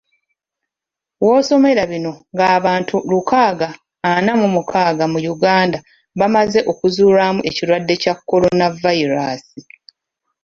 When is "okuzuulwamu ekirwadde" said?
6.71-7.93